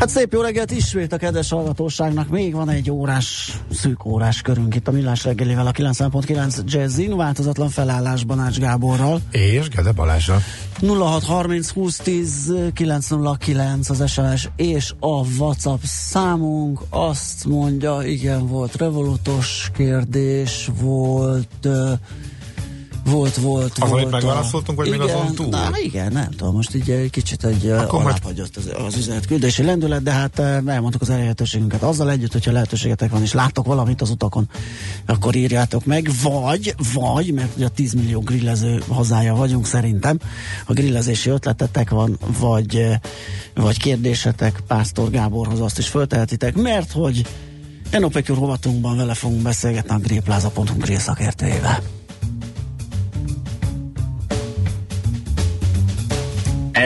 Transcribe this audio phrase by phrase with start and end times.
[0.00, 2.28] Hát szép jó reggelt ismét a kedves hallgatóságnak.
[2.28, 7.68] Még van egy órás, szűk órás körünk itt a Millás reggelivel a 9.9 Jazzin, változatlan
[7.68, 9.20] felállásban Ács Gáborral.
[9.30, 10.38] És Gede Balázsa.
[10.80, 16.80] 0630 2010 909 az SMS és a WhatsApp számunk.
[16.90, 21.48] Azt mondja, igen, volt revolutos kérdés, volt...
[21.64, 21.90] Uh,
[23.10, 24.10] volt, volt, azon volt.
[24.10, 25.46] megválaszoltunk, vagy igen, még azon túl?
[25.46, 30.10] Na, igen, nem tudom, most így egy kicsit egy alábbhagyott az, az üzenetküldési lendület, de
[30.10, 31.82] hát elmondtuk az elérhetőségünket.
[31.82, 34.48] Azzal együtt, hogyha lehetőségetek van, és láttok valamit az utakon,
[35.06, 40.18] akkor írjátok meg, vagy, vagy, mert ugye a 10 millió grillező hazája vagyunk szerintem,
[40.66, 42.86] a grillezési ötletetek van, vagy,
[43.54, 47.26] vagy kérdésetek Pásztor Gáborhoz azt is föltehetitek, mert hogy
[47.90, 50.22] Enopekür rovatunkban vele fogunk beszélgetni a grill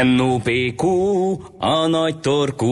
[0.03, 0.83] NOPQ,
[1.59, 2.67] a nagy torkú.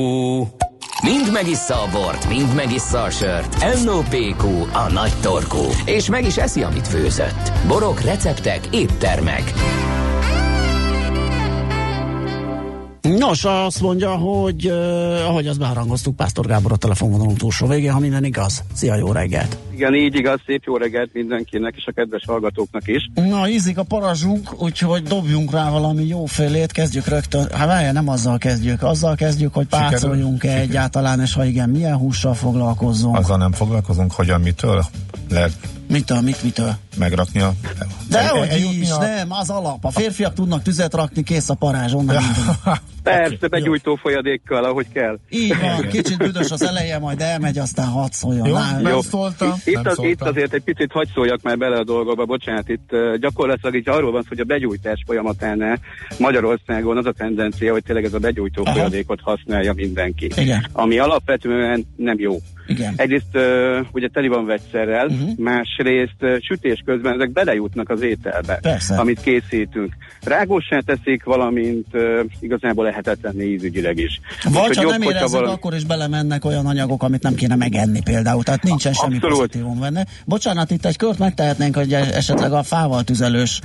[1.02, 3.84] Mind megissza a bort, mind megissza a sört.
[3.84, 5.64] NOPQ, a nagy torkú.
[5.84, 7.52] És meg is eszi, amit főzött.
[7.66, 9.52] Borok, receptek, éttermek.
[13.18, 17.98] Nos, azt mondja, hogy uh, ahogy azt beharangoztuk, Pásztor Gábor a telefonvonalunk túlsó végén, ha
[17.98, 18.64] minden igaz.
[18.74, 19.56] Szia, jó reggelt!
[19.74, 23.10] Igen, így igaz, szép jó reggelt mindenkinek és a kedves hallgatóknak is.
[23.14, 27.48] Na, ízik a parazsunk, úgyhogy dobjunk rá valami jó félét, kezdjük rögtön.
[27.52, 32.34] Hát várja, nem azzal kezdjük, azzal kezdjük, hogy pácoljunk-e egyáltalán, és ha igen, milyen hússal
[32.34, 33.16] foglalkozzunk.
[33.16, 34.84] Azzal nem foglalkozunk, hogyan, mitől
[35.32, 35.52] lehet
[35.92, 36.72] Mitől, mit, mitől?
[36.98, 37.52] Megrakni a...
[38.10, 38.98] De el, hogy is, a...
[38.98, 39.84] nem, az alap.
[39.84, 42.16] A férfiak tudnak tüzet rakni, kész a parázs, onnan
[43.02, 45.18] Persze, begyújtó folyadékkal, ahogy kell.
[45.28, 48.46] Így van, kicsit büdös az eleje, majd elmegy, aztán hadd szóljon.
[48.46, 49.52] Jó, Lá, nem szóltam.
[49.64, 50.12] Itt, nem az, szóltam.
[50.12, 53.88] itt azért egy picit hagy szóljak már bele a dolgokba, bocsánat, itt uh, gyakorlatilag így
[53.88, 55.78] arról van hogy a begyújtás folyamatánál
[56.18, 58.74] Magyarországon az a tendencia, hogy tényleg ez a begyújtó Aha.
[58.74, 60.30] folyadékot használja mindenki.
[60.36, 60.66] Igen.
[60.72, 62.38] Ami alapvetően nem jó.
[62.78, 62.94] Igen.
[62.96, 65.36] Egyrészt uh, ugye teli van vegyszerrel, uh-huh.
[65.36, 68.94] másrészt uh, sütés közben ezek belejutnak az ételbe, Persze.
[68.96, 69.96] amit készítünk.
[70.22, 74.20] Rágósá teszik, valamint uh, igazából lehetetlen ízügyileg is.
[74.42, 75.52] Vagy Úgy, ha nem érezzük, valami...
[75.52, 79.36] akkor is belemennek olyan anyagok, amit nem kéne megenni például, tehát nincsen semmi Abszolút.
[79.36, 80.06] pozitívum benne.
[80.24, 83.60] Bocsánat, itt egy kört megtehetnénk, hogy esetleg a fával tüzelős,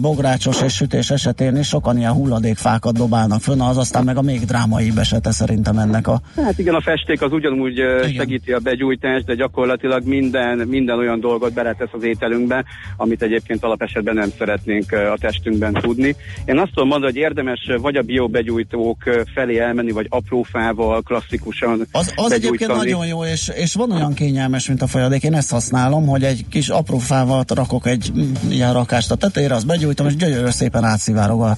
[0.00, 4.40] bográcsos és sütés esetén is sokan ilyen hulladékfákat dobálnak fönn, az aztán meg a még
[4.40, 6.20] drámai esete szerintem ennek a...
[6.36, 8.06] Hát igen, a festék az ugyanúgy igen.
[8.42, 12.64] Segíti a begyújtást, de gyakorlatilag minden, minden olyan dolgot beletesz az ételünkbe,
[12.96, 16.16] amit egyébként alapesetben nem szeretnénk a testünkben tudni.
[16.44, 18.96] Én azt tudom mondani, hogy érdemes vagy a biobegyújtók
[19.34, 24.14] felé elmenni, vagy apró fával, klasszikusan Az, az egyébként nagyon jó, és, és van olyan
[24.14, 25.22] kényelmes, mint a folyadék.
[25.22, 28.12] Én ezt használom, hogy egy kis apró fával rakok egy
[28.50, 31.56] ilyen rakást a tetejére, azt begyújtom, és gyönyörű szépen átszivárog a,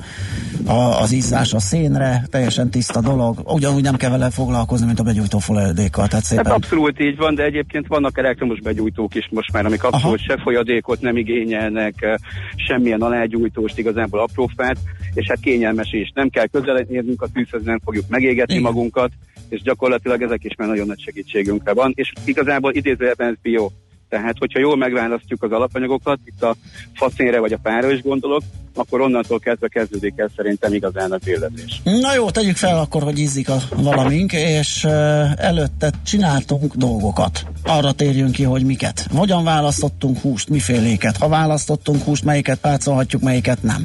[0.66, 3.40] a, az izzás a szénre, teljesen tiszta dolog.
[3.44, 6.08] Ugyanúgy nem kell vele foglalkozni, mint a begyújtó folyadékkal.
[6.08, 6.63] Tehát szépen...
[6.64, 10.34] Abszolút így van, de egyébként vannak elektromos begyújtók is most már, amik abszolút Aha.
[10.34, 12.18] se folyadékot nem igényelnek,
[12.56, 14.76] semmilyen alágyújtóst, igazából aprófát,
[15.14, 16.10] és hát kényelmes is.
[16.14, 18.72] Nem kell közel érnünk a tűzhez, nem fogjuk megégetni Igen.
[18.72, 19.10] magunkat,
[19.48, 23.70] és gyakorlatilag ezek is már nagyon nagy segítségünkre van, és igazából idézőjelben ez bio.
[24.14, 26.54] Tehát, hogyha jól megválasztjuk az alapanyagokat, itt a
[26.94, 28.42] facénre vagy a pára is gondolok,
[28.74, 31.80] akkor onnantól kezdve kezdődik el szerintem igazán az élvezés.
[31.84, 34.92] Na jó, tegyük fel akkor, hogy ízik a valamink, és uh,
[35.36, 37.46] előtte csináltunk dolgokat.
[37.62, 39.06] Arra térjünk ki, hogy miket.
[39.14, 41.16] Hogyan választottunk húst, miféléket.
[41.16, 43.84] Ha választottunk húst, melyiket pácolhatjuk, melyiket nem.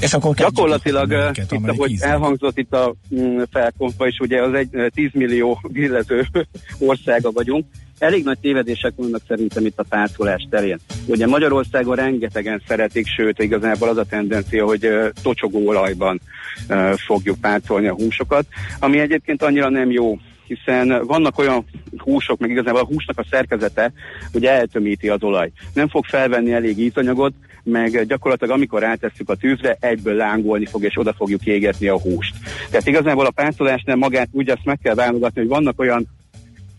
[0.00, 2.08] És akkor Gyakorlatilag minket, itt, ahogy ízlik.
[2.08, 6.26] elhangzott itt a mm, felkonfa is, ugye az egy 10 millió grillező
[6.78, 7.66] országa vagyunk,
[8.02, 10.78] elég nagy tévedések vannak szerintem itt a pácolás terén.
[11.06, 14.88] Ugye Magyarországon rengetegen szeretik, sőt igazából az a tendencia, hogy
[15.22, 16.20] tocsogó olajban
[16.68, 18.46] uh, fogjuk pácolni a húsokat,
[18.78, 21.64] ami egyébként annyira nem jó hiszen vannak olyan
[21.96, 23.92] húsok, meg igazából a húsnak a szerkezete,
[24.32, 25.50] hogy eltömíti az olaj.
[25.74, 30.98] Nem fog felvenni elég ízanyagot, meg gyakorlatilag amikor rátesszük a tűzre, egyből lángolni fog, és
[30.98, 32.34] oda fogjuk égetni a húst.
[32.70, 36.06] Tehát igazából a pácolásnál magát úgy azt meg kell válogatni, hogy vannak olyan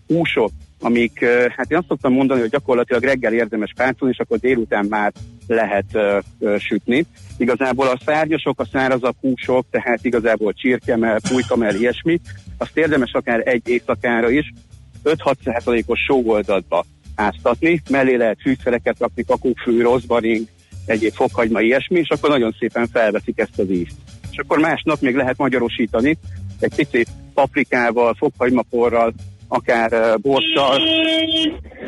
[0.08, 0.52] húsok,
[0.84, 5.12] amik, hát én azt szoktam mondani, hogy gyakorlatilag reggel érdemes pácolni, és akkor délután már
[5.48, 7.06] lehet uh, sütni.
[7.38, 12.20] Igazából a szárnyasok, a szárazabb húsok, tehát igazából csirkemel, pulykamel, ilyesmi,
[12.58, 14.54] azt érdemes akár egy éjszakára is,
[15.04, 16.86] 5-6%-os sóoldatba
[17.16, 20.48] áztatni, mellé lehet fűszereket rakni, kakófű, rozmaring,
[20.86, 23.96] egyéb fokhagyma, ilyesmi, és akkor nagyon szépen felveszik ezt az ízt.
[24.32, 26.18] És akkor másnap még lehet magyarosítani,
[26.60, 29.14] egy pici paprikával, fokhagymaporral,
[29.54, 30.82] akár borssal.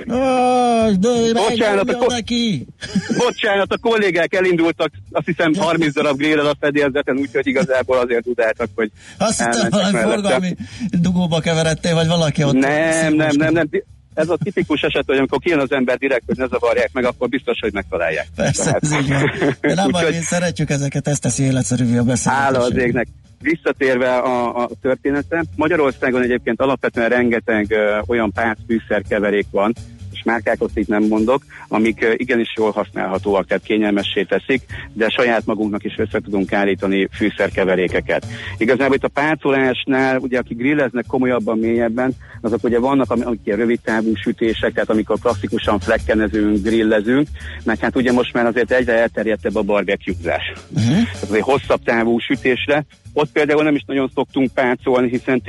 [0.07, 0.91] Oh,
[1.33, 2.65] bocsánat, a, neki.
[3.25, 8.69] bocsánat, a kollégák elindultak, azt hiszem 30 darab grillel a fedélzeten, úgyhogy igazából azért tudáltak,
[8.75, 10.55] hogy Azt hittem, valami forgalmi
[10.91, 12.53] dugóba keveredtél, vagy valaki ott.
[12.53, 13.69] Nem, nem, nem, nem,
[14.15, 17.29] ez a tipikus eset, hogy amikor kijön az ember direkt, hogy ne zavarják meg, akkor
[17.29, 18.27] biztos, hogy megtalálják.
[18.35, 19.59] Persze, Tehát.
[19.61, 22.43] De nem baj, szeretjük ezeket, ezt teszi életszerűvé a beszélgetést.
[22.43, 23.07] Hála az égnek
[23.41, 28.33] visszatérve a, a történetre, Magyarországon egyébként alapvetően rengeteg ö, olyan
[28.67, 29.73] fűszerkeverék van,
[30.25, 34.61] márkákat itt nem mondok, amik igenis jól használhatóak, tehát kényelmessé teszik,
[34.93, 38.25] de saját magunknak is össze tudunk állítani fűszerkeverékeket.
[38.57, 43.79] Igazából itt a pácolásnál, ugye aki grilleznek komolyabban, mélyebben, azok ugye vannak, amik ilyen rövid
[43.79, 47.27] távú sütések, tehát amikor klasszikusan flekkenezünk, grillezünk,
[47.63, 50.53] mert hát ugye most már azért egyre elterjedtebb a barbecue-zás.
[50.69, 51.03] Uh-huh.
[51.03, 55.41] Tehát azért hosszabb távú sütésre, ott például nem is nagyon szoktunk pácolni, hiszen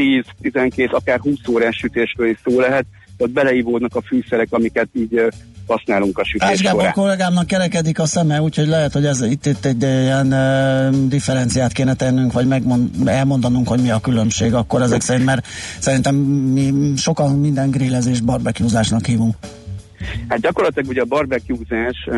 [0.42, 2.86] 10-12, akár 20 órás sütésről is szó lehet,
[3.18, 5.20] ott beleívódnak a fűszerek, amiket így
[5.66, 6.86] használunk a sütés során.
[6.86, 11.72] a kollégámnak kerekedik a szeme, úgyhogy lehet, hogy ez itt, itt egy ilyen uh, differenciát
[11.72, 15.46] kéne tennünk, vagy megmond, elmondanunk, hogy mi a különbség akkor ezek szerint, mert
[15.78, 19.34] szerintem mi sokan minden grillezés barbecuezásnak hívunk.
[20.28, 22.08] Hát gyakorlatilag ugye a barbecuezás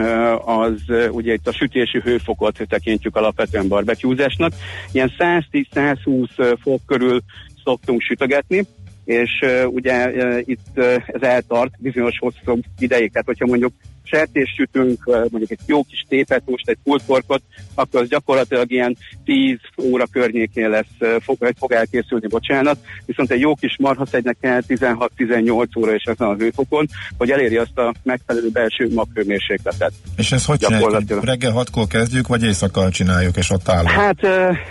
[0.44, 4.52] az ugye itt a sütési hőfokot tekintjük alapvetően barbecuezásnak.
[4.92, 7.20] Ilyen 110-120 fok körül
[7.64, 8.66] szoktunk sütögetni,
[9.08, 10.10] és ugye
[10.40, 13.12] itt ez eltart bizonyos hosszú ideig.
[13.12, 13.72] Tehát, hogyha mondjuk
[14.02, 17.42] sertés sütünk, mondjuk egy jó kis tépet, most egy pultporkot,
[17.74, 23.54] akkor az gyakorlatilag ilyen 10 óra környékén lesz, fog, fog elkészülni, bocsánat, viszont egy jó
[23.54, 26.86] kis marhaszegynek kell 16-18 óra és ezen a hőfokon,
[27.18, 29.92] hogy eléri azt a megfelelő belső maghőmérsékletet.
[30.16, 31.24] És ez hogy csináljuk?
[31.24, 33.90] Reggel 6-kor kezdjük, vagy éjszaka csináljuk, és ott állunk?
[33.90, 34.20] Hát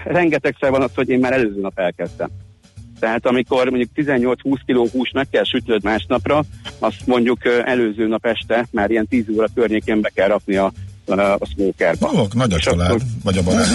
[0.05, 2.29] rengetegszer van az, hogy én már előző nap elkezdtem.
[2.99, 4.35] Tehát amikor mondjuk 18-20
[4.65, 6.43] kg hús meg kell sütnöd másnapra,
[6.79, 10.71] azt mondjuk előző nap este már ilyen 10 óra környékén be kell rakni a
[11.07, 12.11] a smokerba.
[12.15, 13.01] Ó, nagy a család, akkor...
[13.23, 13.71] vagy a baráti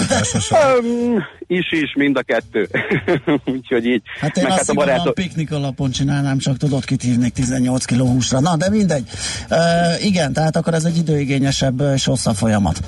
[0.50, 1.24] um,
[1.58, 2.68] is is, mind a kettő.
[3.54, 4.02] Úgyhogy így.
[4.20, 5.14] Hát én Meg azt hát a barátok...
[5.14, 8.40] piknik alapon csinálnám, csak tudod, kit hívnék 18 kg húsra.
[8.40, 9.04] Na, de mindegy.
[9.50, 12.80] Uh, igen, tehát akkor ez egy időigényesebb és hosszabb folyamat.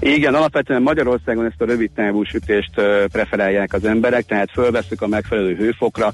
[0.00, 2.72] Igen, alapvetően Magyarországon ezt a rövid távú sütést
[3.12, 6.12] preferálják az emberek, tehát fölveszük a megfelelő hőfokra,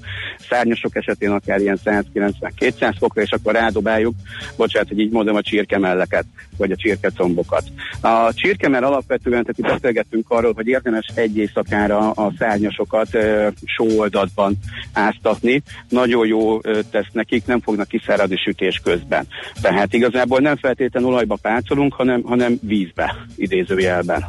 [0.48, 4.14] szárnyasok esetén akár ilyen 190-200 fokra, és akkor rádobáljuk,
[4.56, 6.24] bocsánat, hogy így mondom, a csirkemelleket,
[6.56, 7.62] vagy a csirkecombokat.
[8.00, 14.58] A csirkemell alapvetően, tehát itt beszélgettünk arról, hogy érdemes egy éjszakára a szárnyasokat e, sóoldatban
[14.92, 15.62] áztatni.
[15.88, 19.26] Nagyon jó e, tesz nekik, nem fognak kiszáradni sütés közben.
[19.60, 24.24] Tehát igazából nem feltétlenül olajba pácolunk, hanem, hanem vízbe, idézőjelben.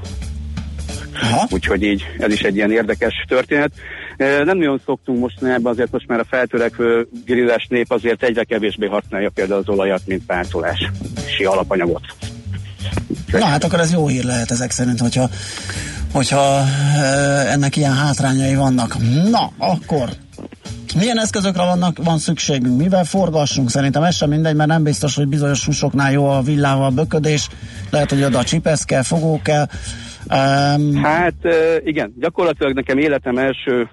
[1.21, 1.47] Aha.
[1.49, 3.71] Úgyhogy így ez is egy ilyen érdekes történet.
[4.17, 8.87] Nem nagyon szoktunk most ebben, azért most már a feltörekvő grilles nép azért egyre kevésbé
[8.87, 12.01] használja például az olajat, mint pácolási alapanyagot.
[13.31, 15.29] Na hát akkor ez jó hír lehet ezek szerint, hogyha,
[16.11, 16.61] hogyha
[17.49, 18.95] ennek ilyen hátrányai vannak.
[19.29, 20.09] Na, akkor
[20.95, 22.77] milyen eszközökre vannak, van szükségünk?
[22.77, 23.69] Mivel forgassunk?
[23.69, 27.47] Szerintem ez sem mindegy, mert nem biztos, hogy bizonyos húsoknál jó a villával böködés.
[27.89, 29.67] Lehet, hogy oda csipesz kell, fogó kell.
[30.29, 31.03] Um...
[31.03, 31.33] Hát
[31.83, 33.89] igen, gyakorlatilag nekem életem első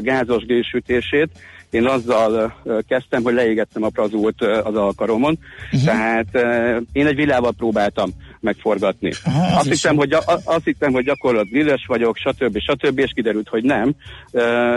[0.00, 1.30] gázos gésütését
[1.70, 2.54] én azzal
[2.88, 5.38] kezdtem, hogy leégettem a prazult az alkaromon.
[5.64, 5.82] Uh-huh.
[5.82, 6.26] Tehát
[6.92, 8.10] én egy villával próbáltam
[8.40, 9.10] megforgatni.
[9.24, 10.12] Aha, azt, hittem, hogy,
[10.44, 12.58] azt hittem, hogy gyakorlat grilles vagyok, stb.
[12.58, 12.98] stb.
[12.98, 13.94] és kiderült, hogy nem.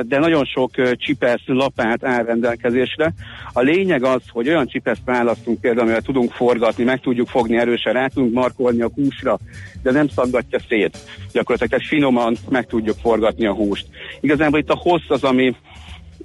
[0.02, 3.14] De nagyon sok csipesz, lapát áll rendelkezésre.
[3.54, 7.94] A lényeg az, hogy olyan csipeszt választunk például, amivel tudunk forgatni, meg tudjuk fogni erősen,
[7.94, 9.40] rá tudunk markolni a húsra,
[9.84, 10.98] de nem szaggatja szét.
[11.32, 13.86] Gyakorlatilag finoman meg tudjuk forgatni a húst.
[14.20, 15.56] Igazából itt a hossz az, ami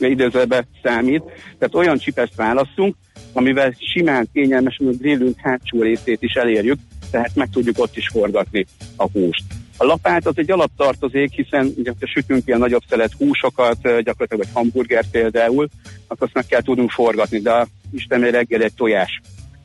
[0.07, 1.23] idézőbe számít,
[1.59, 2.95] tehát olyan csipeszt választunk,
[3.33, 6.79] amivel simán, kényelmesen a grillünk hátsó részét is elérjük,
[7.11, 9.45] tehát meg tudjuk ott is forgatni a húst.
[9.77, 14.53] A lapát az egy alaptartozék, hiszen ugye, ha sütünk ilyen nagyobb szelet húsokat, gyakorlatilag egy
[14.53, 15.69] hamburger például,
[16.07, 19.21] akkor azt meg kell tudnunk forgatni, de Isten reggel egy tojás,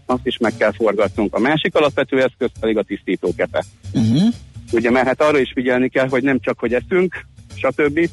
[0.05, 1.35] azt is meg kell forgatnunk.
[1.35, 3.63] A másik alapvető eszköz pedig a tisztítókepe.
[3.93, 4.33] Uh-huh.
[4.71, 7.25] Ugye, mert hát arra is figyelni kell, hogy nem csak, hogy eszünk,
[7.55, 8.09] stb.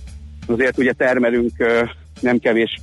[0.46, 1.52] Azért ugye termelünk
[2.20, 2.80] nem kevés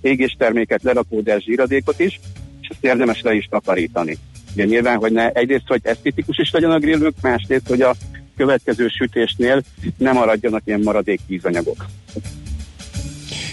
[0.00, 2.20] égésterméket, lerakódás zsíradékot is,
[2.60, 4.18] és ezt érdemes le is takarítani.
[4.52, 7.94] Ugye nyilván, hogy ne, egyrészt, hogy esztétikus is legyen a grillünk, másrészt, hogy a
[8.36, 9.62] következő sütésnél
[9.98, 11.86] nem maradjanak ilyen maradék vízanyagok.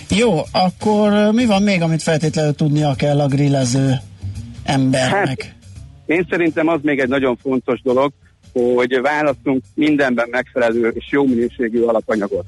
[0.10, 3.94] Jó, akkor mi van még, amit feltétlenül tudnia kell a grillező
[4.64, 5.44] embernek?
[5.44, 5.56] Hát,
[6.06, 8.12] én szerintem az még egy nagyon fontos dolog,
[8.54, 12.46] hogy választunk mindenben megfelelő és jó minőségű alapanyagot.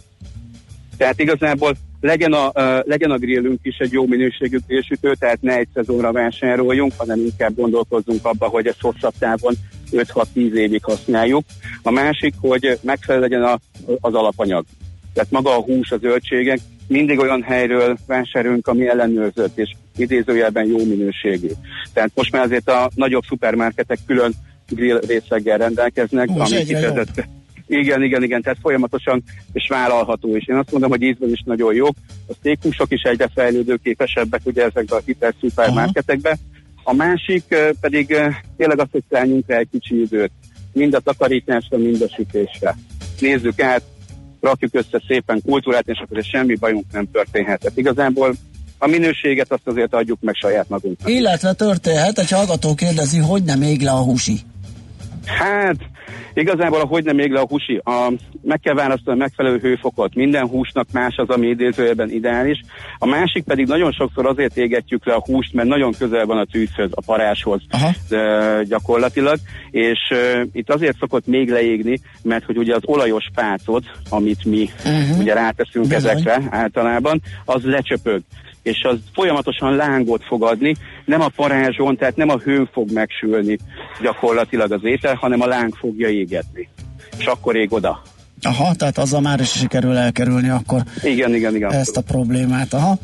[0.98, 2.52] Tehát igazából legyen a,
[2.86, 7.56] legyen a grillünk is egy jó minőségű grillsütő, tehát ne egy szezonra vásároljunk, hanem inkább
[7.56, 9.54] gondolkozzunk abba, hogy ezt hosszabb távon
[9.92, 11.44] 5-6-10 évig használjuk.
[11.82, 13.60] A másik, hogy megfelelő legyen a,
[14.00, 14.66] az alapanyag.
[15.14, 20.78] Tehát maga a hús, a zöldségek mindig olyan helyről vásárolunk, ami ellenőrzött és idézőjelben jó
[20.78, 21.50] minőségű.
[21.94, 24.34] Tehát most már azért a nagyobb szupermarketek külön
[24.70, 27.28] grill részleggel rendelkeznek, Hú, ami kifejezett.
[27.68, 30.48] Igen, igen, igen, tehát folyamatosan és vállalható is.
[30.48, 31.96] Én azt mondom, hogy ízben is nagyon jók.
[32.28, 36.38] A sztékusok is egyre fejlődőképesebbek ugye ezekben a hitel szupermarketekben.
[36.84, 38.08] A másik pedig
[38.58, 40.32] tényleg azt, hogy szálljunk el egy kicsi időt.
[40.74, 42.76] Mind a takarításra, mind a sütésre.
[43.20, 43.82] Nézzük át,
[44.42, 47.60] rakjuk össze szépen kultúrát, és akkor semmi bajunk nem történhet.
[47.60, 48.36] Tehát igazából
[48.78, 51.10] a minőséget azt azért adjuk meg saját magunknak.
[51.10, 54.40] Illetve történhet, egy hallgató kérdezi, hogy nem ég le a húsi.
[55.26, 55.76] Hát,
[56.34, 58.12] igazából a hogy nem még le a húsi, a,
[58.42, 60.16] meg kell választani a megfelelő hőfokot.
[60.16, 62.62] Minden húsnak más az, ami idézőjelben ideális.
[62.98, 66.46] A másik pedig nagyon sokszor azért égetjük le a húst, mert nagyon közel van a
[66.46, 67.62] tűzhöz, a paráshoz
[68.10, 69.38] de, gyakorlatilag,
[69.72, 74.70] és uh, itt azért szokott még leégni, mert hogy ugye az olajos pácot, amit mi
[74.86, 75.20] uh-huh.
[75.20, 76.12] ugye ráteszünk Bizony.
[76.12, 78.22] ezekre általában, az lecsöpög
[78.64, 83.58] és az folyamatosan lángot fog adni, nem a parázson, tehát nem a hőn fog megsülni
[84.02, 86.70] gyakorlatilag az étel, hanem a láng fogja égetni.
[87.18, 88.02] És akkor ég oda.
[88.42, 91.72] Aha, tehát azzal már is sikerül elkerülni akkor igen, igen, igen.
[91.72, 92.74] ezt a problémát.
[92.74, 92.98] Aha.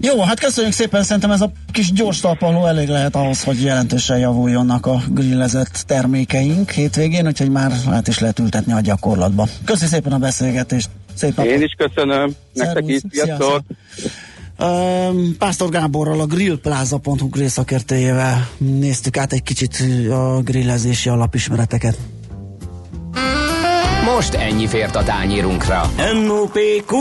[0.00, 4.18] Jó, hát köszönjük szépen, szerintem ez a kis gyors talpaló elég lehet ahhoz, hogy jelentősen
[4.18, 9.48] javuljonnak a grillezett termékeink hétvégén, úgyhogy már lehet is lehet ültetni a gyakorlatba.
[9.64, 10.88] Köszönjük szépen a beszélgetést.
[11.14, 11.52] Szép napot.
[11.52, 12.30] Én is köszönöm.
[12.52, 13.00] Nektek is.
[13.10, 13.62] Sziasztok.
[15.38, 21.98] Pásztor Gáborral, a grillplaza.hu részakértőjével néztük át egy kicsit a grillezési alapismereteket.
[24.14, 25.90] Most ennyi fért a tányírunkra.
[26.24, 26.96] M.O.P.Q.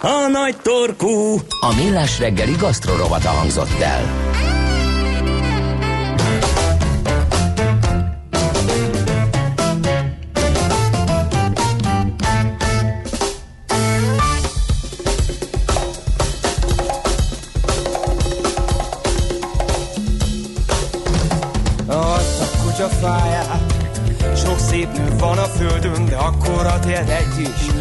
[0.00, 1.34] A nagy torkú.
[1.60, 4.04] A millás reggeli gasztrorovata hangzott el.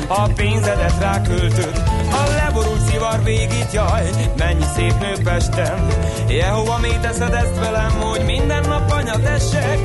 [0.07, 1.81] A pénzedet ráköltöd.
[2.11, 5.87] A leborult szivar végít, jaj, mennyi szép nő Pesten.
[6.27, 9.79] Jehova, mi teszed ezt velem, hogy minden nap anyatessek?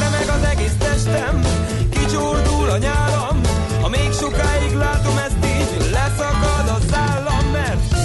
[0.00, 1.40] Remeg az egész testem,
[1.90, 3.40] kicsordul a nyálam,
[3.80, 7.99] ha még sokáig látom ezt így, leszakad a szállam, mert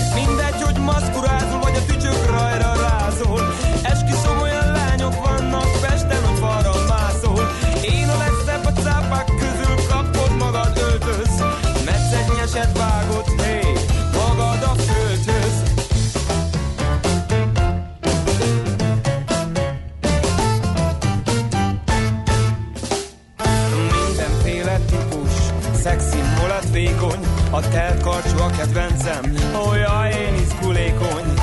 [27.75, 29.23] telt karcsú a kedvencem,
[29.69, 31.33] olyan én izgulékony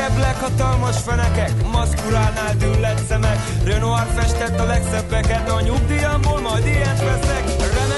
[0.00, 3.38] Keblek, hatalmas fenekek, maszkuránál düllett szemek.
[3.64, 7.44] Renoir festett a legszebbeket, a nyugdíjamból majd ilyet veszek.
[7.74, 7.89] Remeg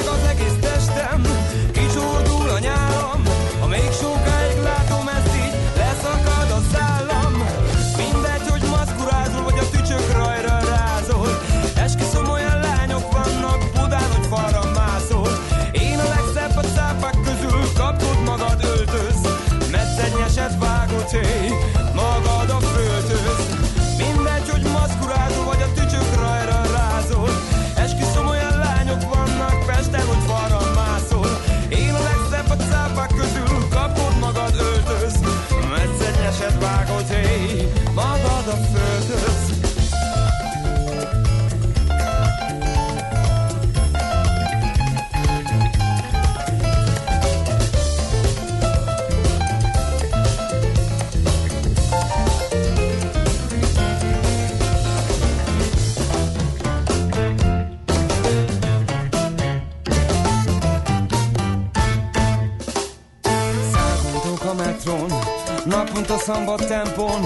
[66.26, 67.21] szambat tempón.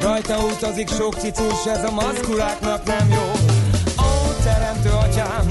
[0.00, 3.26] Rajta utazik sok cicus Ez a maszkuláknak nem jó.
[4.04, 5.46] Ó, teremtő atyám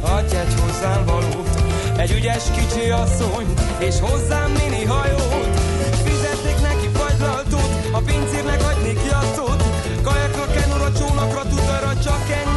[0.00, 1.48] Adj egy hozzám valót.
[1.96, 5.60] Egy ügyes kicsi asszony És hozzám mini hajót.
[6.04, 6.38] Fizet
[7.92, 9.62] A pincérnek adni ki a szót.
[10.02, 12.53] Kajakra, kenura, csónakra, tutarra Csak ennyi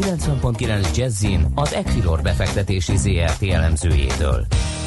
[0.00, 4.46] 90.9 Jazzin az Equilor befektetési ZRT elemzőjétől.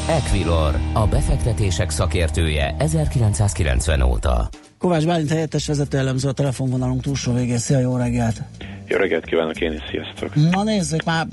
[0.09, 4.49] Equilor, a befektetések szakértője 1990 óta.
[4.77, 7.57] Kovács Bálint helyettes vezető elemző a telefonvonalunk túlsó végén.
[7.57, 8.41] Szia, jó reggelt!
[8.87, 10.51] Jó reggelt kívánok én is, sziasztok!
[10.51, 11.27] Na nézzük, már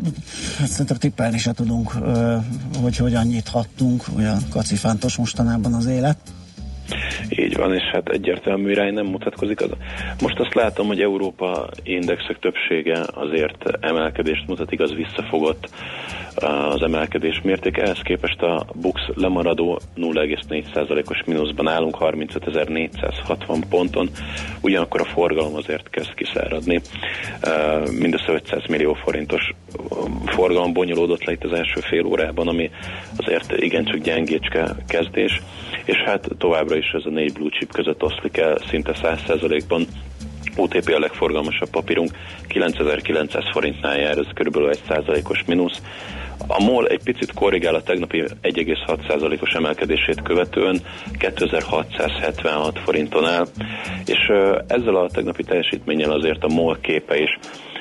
[0.59, 1.93] hát szerintem tippelni se tudunk,
[2.83, 6.19] hogy hogyan nyithattunk, olyan kacifántos mostanában az élet.
[7.29, 9.61] Így van, és hát egyértelmű irány nem mutatkozik.
[9.61, 9.71] Az.
[10.21, 15.69] Most azt látom, hogy Európa indexek többsége azért emelkedést mutat, igaz visszafogott
[16.71, 17.77] az emelkedés mérték.
[17.77, 24.11] Ehhez képest a BUX lemaradó 0,4%-os mínuszban állunk 35.460 ponton,
[24.61, 26.81] ugyanakkor a forgalom azért kezd kiszáradni.
[27.99, 29.55] Mindössze 500 millió forintos
[30.27, 32.71] forgalom bonyolódott le itt az első fél órában, ami
[33.17, 35.43] azért igencsak gyengécske kezdés,
[35.89, 39.87] és hát továbbra is ez a négy blue chip között oszlik el szinte 100%-ban
[40.57, 42.11] OTP a legforgalmasabb papírunk,
[42.47, 44.57] 9900 forintnál jár, ez kb.
[44.57, 45.83] 1%-os mínusz.
[46.47, 50.81] A MOL egy picit korrigál a tegnapi 1,6%-os emelkedését követően
[51.19, 53.47] 2676 forinton áll,
[54.07, 54.33] és
[54.67, 57.39] ezzel a tegnapi teljesítménnyel azért a MOL képe is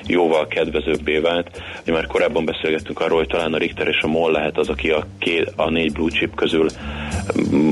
[0.07, 1.61] jóval kedvezőbbé vált.
[1.85, 5.05] Már korábban beszélgettünk arról, hogy talán a Richter és a MOL lehet az, aki a,
[5.19, 6.67] két, a négy blue chip közül
[7.53, 7.71] mm,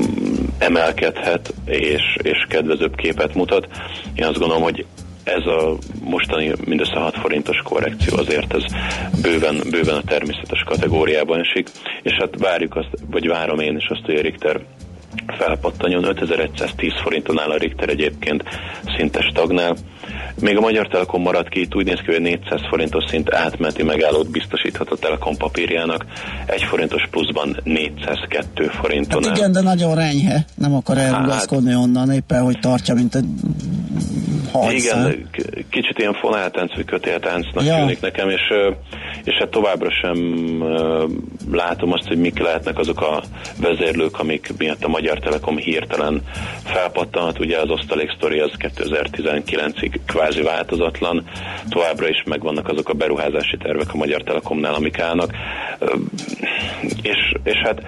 [0.58, 3.68] emelkedhet és, és kedvezőbb képet mutat.
[4.14, 4.86] Én azt gondolom, hogy
[5.24, 8.62] ez a mostani mindössze 6 forintos korrekció azért ez
[9.22, 11.68] bőven, bőven a természetes kategóriában esik,
[12.02, 14.60] és hát várjuk azt, vagy várom én is azt, hogy a Richter
[15.26, 16.04] felpattanjon.
[16.04, 18.44] 5110 forinton áll a Richter egyébként
[18.96, 19.76] szinte stagnál.
[20.40, 23.82] Még a Magyar Telekom maradt ki, itt úgy néz ki, hogy 400 forintos szint átmenti
[23.82, 26.04] megállót biztosíthat a Telekom papírjának,
[26.46, 32.10] egy forintos pluszban 402 forinton hát igen, de nagyon renyhe, nem akar elrugaszkodni hát, onnan,
[32.10, 33.24] éppen hogy tartja, mint egy
[34.52, 35.10] hajszál.
[35.10, 35.28] Igen,
[35.70, 37.76] kicsit ilyen fonáltánc vagy kötéltáncnak ja.
[37.76, 38.42] tűnik nekem, és,
[39.24, 40.18] és hát továbbra sem
[41.52, 43.22] látom azt, hogy mik lehetnek azok a
[43.60, 46.22] vezérlők, amik miatt a Magyar Telekom hirtelen
[46.64, 47.38] felpattanhat.
[47.38, 51.24] Ugye az osztalék sztori az 2019-ig kvázi változatlan,
[51.68, 55.30] továbbra is megvannak azok a beruházási tervek a Magyar Telekomnál, amik állnak.
[57.02, 57.82] És, és hát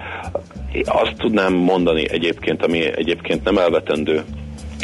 [0.85, 4.23] azt tudnám mondani egyébként, ami egyébként nem elvetendő,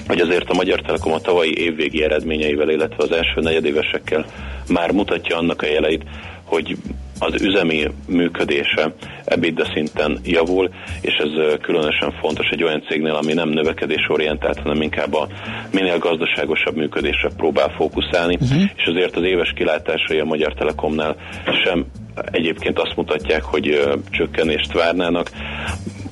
[0.07, 4.25] hogy azért a Magyar Telekom a tavalyi évvégi eredményeivel, illetve az első negyedévesekkel
[4.69, 6.03] már mutatja annak a jeleit,
[6.45, 6.77] hogy
[7.19, 8.93] az üzemi működése
[9.25, 10.69] ebéd szinten javul,
[11.01, 15.27] és ez különösen fontos egy olyan cégnél, ami nem növekedésorientált, hanem inkább a
[15.71, 18.61] minél gazdaságosabb működésre próbál fókuszálni, uh-huh.
[18.75, 21.15] és azért az éves kilátásai a Magyar Telekomnál
[21.63, 21.85] sem
[22.31, 25.29] egyébként azt mutatják, hogy csökkenést várnának.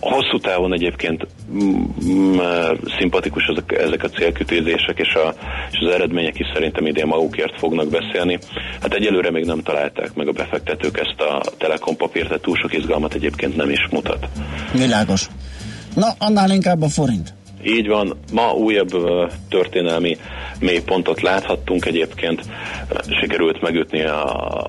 [0.10, 2.38] Hosszú távon egyébként mm, mm,
[2.98, 5.34] szimpatikus ezek, ezek a célkütézések, és, a,
[5.72, 8.40] és az eredmények is szerintem idén magukért fognak beszélni.
[8.82, 12.74] Hát egyelőre még nem találták meg a befektetők ezt a Telekom papírt, tehát túl sok
[12.74, 14.28] izgalmat egyébként nem is mutat.
[14.72, 15.28] Világos.
[15.96, 17.34] Na, annál inkább a forint.
[17.64, 18.90] Így van, ma újabb
[19.50, 20.18] történelmi
[20.60, 21.86] mélypontot láthattunk.
[21.86, 22.42] Egyébként,
[23.20, 24.24] sikerült megütni a,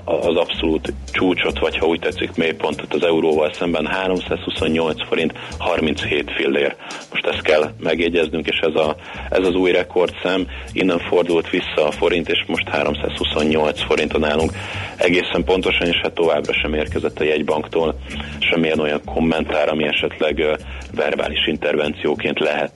[0.05, 3.85] az abszolút csúcsot, vagy ha úgy tetszik mélypontot az euróval szemben.
[3.85, 6.75] 328 forint 37 fillér.
[7.11, 8.95] Most ezt kell megjegyeznünk, és ez, a,
[9.29, 14.51] ez az új rekordszám, innen fordult vissza a forint, és most 328 forinton állunk.
[14.97, 17.95] Egészen pontosan, és hát továbbra sem érkezett a jegybanktól.
[18.39, 20.57] Semmilyen olyan kommentár, ami esetleg
[20.95, 22.71] verbális intervencióként lehet,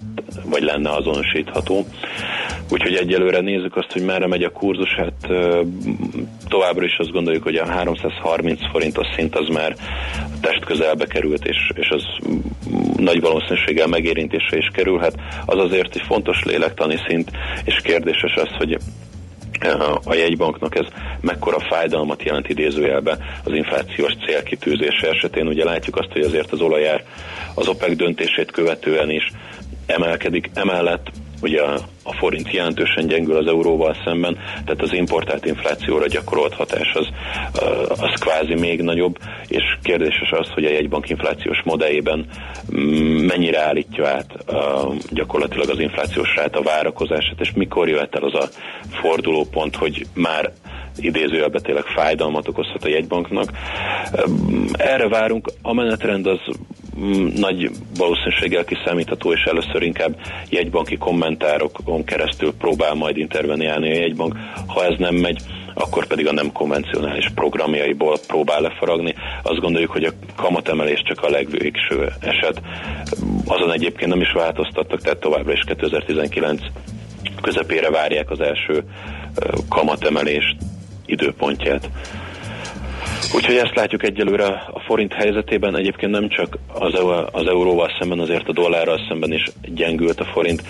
[0.46, 1.86] vagy lenne azonosítható.
[2.72, 5.14] Úgyhogy egyelőre nézzük azt, hogy merre megy a kurzus, hát
[6.48, 9.76] továbbra is azt gondoljuk, hogy a 330 forintos szint az már
[10.42, 12.04] test közelbe került, és, és az
[12.98, 15.16] nagy valószínűséggel megérintésre is kerülhet.
[15.46, 17.32] Az azért egy fontos lélektani szint,
[17.64, 18.78] és kérdéses az, hogy
[20.04, 20.86] a jegybanknak ez
[21.22, 25.48] mekkora fájdalmat jelent idézőjelbe az inflációs célkitűzése esetén.
[25.48, 27.04] Ugye látjuk azt, hogy azért az olajár
[27.56, 29.32] az OPEC döntését követően is
[29.86, 30.50] emelkedik.
[30.54, 31.08] Emellett
[31.42, 36.94] ugye a, a forint jelentősen gyengül az euróval szemben, tehát az importált inflációra gyakorolt hatás
[36.94, 37.08] az,
[37.90, 42.26] az kvázi még nagyobb, és kérdéses az, hogy a jegybank inflációs modelljében
[42.76, 44.46] mm, mennyire állítja át
[45.10, 48.50] gyakorlatilag az inflációs a várakozását, és mikor jöhet el az a
[49.02, 50.52] fordulópont, hogy már
[50.98, 53.52] idézőjelben tényleg fájdalmat okozhat a jegybanknak.
[54.72, 56.40] Erre várunk, a menetrend az
[57.36, 64.36] nagy valószínűséggel kiszámítható, és először inkább jegybanki kommentárokon keresztül próbál majd interveniálni a jegybank.
[64.68, 65.42] Ha ez nem megy,
[65.74, 69.16] akkor pedig a nem konvencionális programjaiból próbál lefaragni.
[69.44, 72.62] Azt gondoljuk, hogy a kamatemelés csak a legvégső eset.
[73.46, 76.62] Azon egyébként nem is változtattak, tehát továbbra is 2019
[77.42, 78.84] közepére várják az első
[79.70, 80.56] kamatemelést
[81.06, 81.90] időpontját.
[83.34, 85.76] Úgyhogy ezt látjuk egyelőre a forint helyzetében.
[85.76, 86.94] Egyébként nem csak az,
[87.32, 90.64] az euróval szemben, azért a dollárral szemben is gyengült a forint.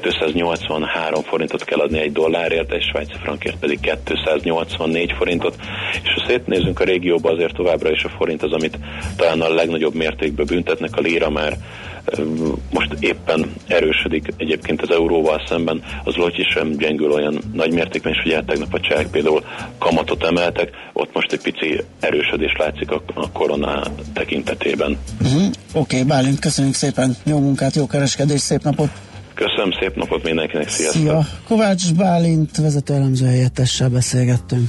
[0.00, 5.56] 283 forintot kell adni egy dollárért, egy svájci frankért pedig 284 forintot.
[6.02, 8.78] És ha szétnézünk a régióba, azért továbbra is a forint az, amit
[9.16, 10.96] talán a legnagyobb mértékben büntetnek.
[10.96, 11.52] A lira már
[12.70, 18.24] most éppen erősödik egyébként az euróval szemben, az lotyi sem gyengül olyan nagy mértékben, és
[18.24, 19.44] ugye tegnap a csehek például
[19.78, 24.98] kamatot emeltek, ott most egy pici erősödés látszik a, a korona tekintetében.
[25.22, 25.42] Uh-huh.
[25.42, 28.90] Oké, okay, Bálint, köszönjük szépen, jó munkát, jó kereskedés, szép napot!
[29.34, 31.02] Köszönöm, szép napot mindenkinek, sziasztok!
[31.02, 31.26] Szia!
[31.48, 34.68] Kovács Bálint vezető elemző helyettessel beszélgettünk.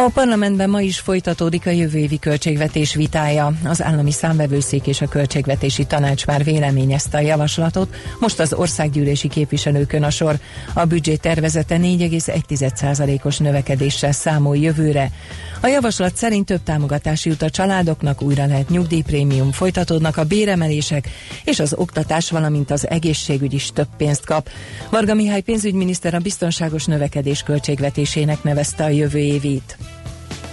[0.00, 3.52] a parlamentben ma is folytatódik a jövő évi költségvetés vitája.
[3.64, 10.02] Az állami számvevőszék és a költségvetési tanács már véleményezte a javaslatot, most az országgyűlési képviselőkön
[10.02, 10.38] a sor.
[10.74, 15.10] A büdzsé tervezete 4,1%-os növekedéssel számol jövőre.
[15.60, 21.08] A javaslat szerint több támogatási jut a családoknak, újra lehet nyugdíjprémium, folytatódnak a béremelések,
[21.44, 24.48] és az oktatás, valamint az egészségügy is több pénzt kap.
[24.90, 29.76] Varga Mihály pénzügyminiszter a biztonságos növekedés költségvetésének nevezte a jövő évit.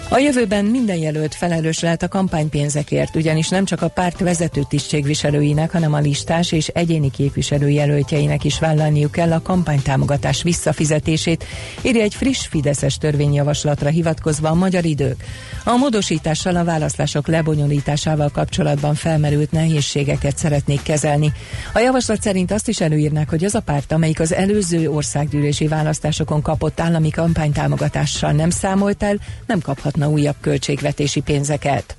[0.10, 5.72] A jövőben minden jelölt felelős lehet a kampánypénzekért, ugyanis nem csak a párt vezető tisztségviselőinek,
[5.72, 11.46] hanem a listás és egyéni képviselőjelöltjeinek is vállalniuk kell a kampánytámogatás visszafizetését,
[11.82, 15.24] írja egy friss Fideszes törvényjavaslatra hivatkozva a magyar idők.
[15.64, 21.34] A módosítással a választások lebonyolításával kapcsolatban felmerült nehézségeket szeretnék kezelni.
[21.74, 26.42] A javaslat szerint azt is előírnák, hogy az a párt, amelyik az előző országgyűlési választásokon
[26.42, 29.60] kapott állami kampánytámogatással nem számolt el, nem
[29.96, 31.98] kaphatna újabb költségvetési pénzeket.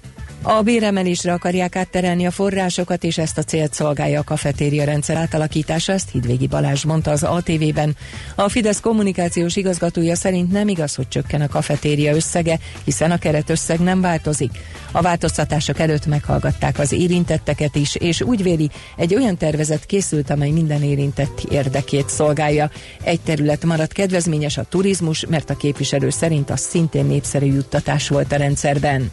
[0.49, 5.93] A béremelésre akarják átterelni a forrásokat, és ezt a célt szolgálja a kafetéria rendszer átalakítása,
[5.93, 7.97] ezt Hidvégi Balázs mondta az ATV-ben.
[8.35, 13.81] A Fidesz kommunikációs igazgatója szerint nem igaz, hogy csökken a kafetéria összege, hiszen a keretösszeg
[13.81, 14.51] nem változik.
[14.93, 20.51] A változtatások előtt meghallgatták az érintetteket is, és úgy véli, egy olyan tervezet készült, amely
[20.51, 22.71] minden érintett érdekét szolgálja.
[23.03, 28.33] Egy terület maradt kedvezményes a turizmus, mert a képviselő szerint az szintén népszerű juttatás volt
[28.33, 29.11] a rendszerben.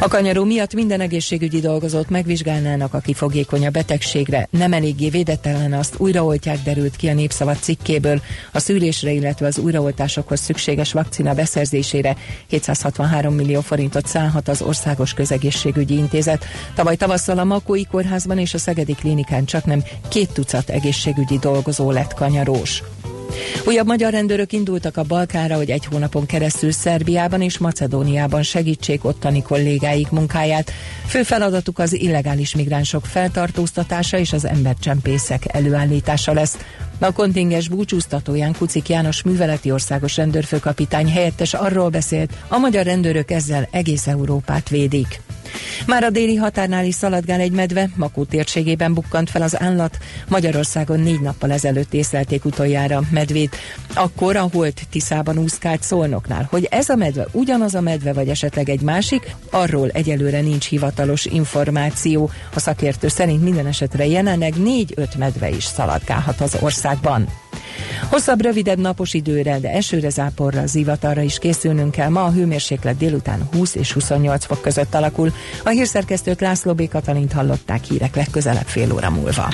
[0.00, 4.48] A kanyaró miatt minden egészségügyi dolgozót megvizsgálnának, aki fogékony a betegségre.
[4.50, 8.20] Nem eléggé védett azt újraoltják, derült ki a népszavat cikkéből.
[8.52, 12.16] A szűrésre, illetve az újraoltásokhoz szükséges vakcina beszerzésére
[12.48, 16.44] 763 millió forintot szállhat az Országos Közegészségügyi Intézet.
[16.74, 21.90] Tavaly tavasszal a Makói Kórházban és a Szegedi Klinikán csak nem két tucat egészségügyi dolgozó
[21.90, 22.82] lett kanyarós.
[23.66, 29.42] Újabb magyar rendőrök indultak a Balkánra, hogy egy hónapon keresztül Szerbiában és Macedóniában segítsék ottani
[29.42, 30.72] kollégáik munkáját.
[31.06, 36.56] Fő feladatuk az illegális migránsok feltartóztatása és az embercsempészek előállítása lesz.
[36.98, 43.68] A kontingens búcsúztatóján Kucik János műveleti országos rendőrfőkapitány helyettes arról beszélt, a magyar rendőrök ezzel
[43.70, 45.20] egész Európát védik.
[45.86, 49.98] Már a déli határnál is szaladgál egy medve, Makó térségében bukkant fel az állat.
[50.28, 53.56] Magyarországon négy nappal ezelőtt észlelték utoljára medvét.
[53.94, 56.46] Akkor a Holt Tiszában úszkált Szolnoknál.
[56.50, 61.24] Hogy ez a medve ugyanaz a medve, vagy esetleg egy másik, arról egyelőre nincs hivatalos
[61.24, 62.30] információ.
[62.54, 67.28] A szakértő szerint minden esetre jelenleg négy-öt medve is szaladgálhat az országban.
[68.10, 72.08] Hosszabb, rövidebb napos időre, de esőre, záporra, zivatarra is készülnünk kell.
[72.08, 75.32] Ma a hőmérséklet délután 20 és 28 fok között alakul.
[75.64, 76.88] A hírszerkesztőt László B.
[76.88, 79.48] Katalint hallották hírek legközelebb fél óra múlva.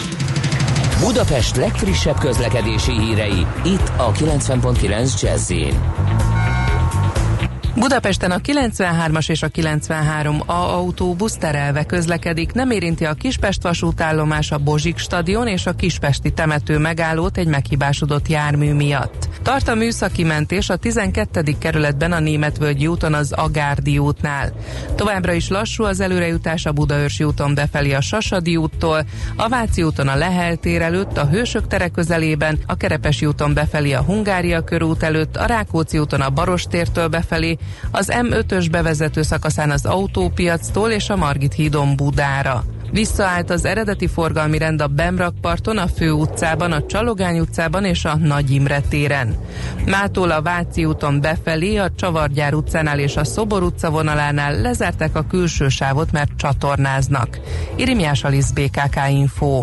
[1.01, 5.53] Budapest legfrissebb közlekedési hírei, itt a 90.9 jazz
[7.75, 14.59] Budapesten a 93-as és a 93A autóbusz terelve közlekedik, nem érinti a Kispest vasútállomás, a
[14.59, 19.29] Bozsik stadion és a Kispesti temető megállót egy meghibásodott jármű miatt.
[19.43, 21.43] Tart a műszaki mentés a 12.
[21.59, 24.53] kerületben a Németvölgyi úton az Agárdi útnál.
[24.95, 29.05] Továbbra is lassú az előrejutás a Budaörsi úton befelé a Sasadi úttól,
[29.37, 33.93] a Váci úton a Lehel tér előtt, a Hősök tere közelében, a Kerepesi úton befelé
[33.93, 37.59] a Hungária körút előtt, a Rákóczi úton a Barostértől befelé,
[37.91, 42.65] az M5-ös bevezető szakaszán az autópiactól és a Margit hídon Budára.
[42.93, 48.17] Visszaállt az eredeti forgalmi rend a Bemrakparton, a Fő utcában, a Csalogány utcában és a
[48.17, 49.37] Nagy Imre téren.
[49.87, 55.27] Mától a Váci úton befelé, a Csavargyár utcánál és a Szobor utca vonalánál lezárták a
[55.27, 57.41] külső sávot, mert csatornáznak.
[57.77, 59.63] Irimiás Alisz BKK Info.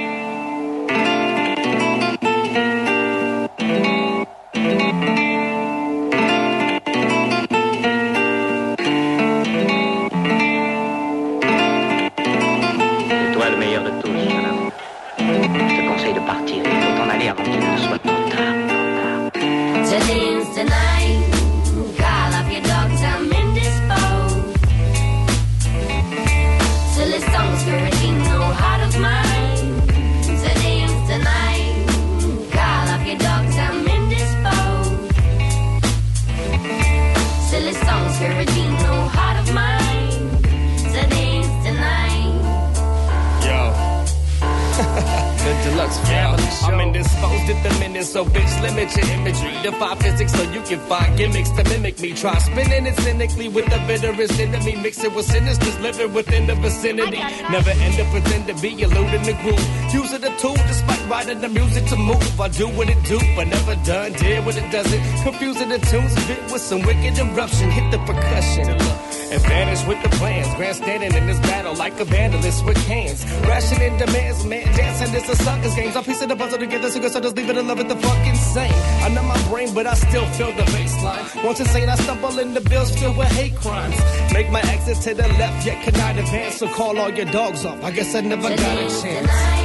[56.07, 57.19] Within the vicinity.
[57.49, 59.93] Never end up pretend to be eluding the groove.
[59.93, 62.39] Use it a tool despite writing the music to move.
[62.39, 64.13] I do what it do, but never done.
[64.13, 65.01] Did what it doesn't.
[65.23, 67.69] Confusing the tunes, bit with some wicked eruption.
[67.71, 70.53] Hit the percussion and vanish with the plans.
[70.55, 73.25] Grandstanding in this battle like a vandalist with cans.
[73.47, 75.91] Rationing demands, man, dancing is a sucker's game.
[75.95, 77.95] I piece of the puzzle together, so I just leave it and love it the
[77.95, 78.73] fucking same.
[79.05, 81.43] I know my brain, but I still feel the baseline.
[81.43, 83.97] Once insane, I stumble in the bills filled with hate crimes.
[84.33, 87.81] Make my exit to the left, yet cannot advance, so call all your dogs off.
[87.83, 89.60] I guess I never got a chance.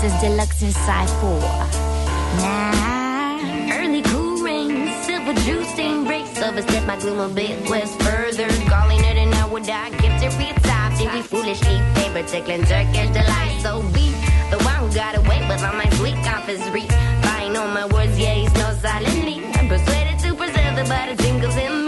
[0.00, 1.40] This is deluxe inside four.
[2.38, 3.74] Nah.
[3.74, 6.40] Early cool rain, silver juice stained bricks.
[6.40, 8.46] Overstep my gloom a bit west further.
[8.70, 10.92] Calling it an hour die, gift to top.
[10.92, 13.58] Think we foolishly favor tickling Turkish delight.
[13.60, 14.14] So be
[14.52, 16.94] the one who got away with all my sweet compass reach.
[17.22, 19.44] Buying on my words, yeah, he's no silently.
[19.54, 21.87] I'm persuaded to preserve the butter jingles in me.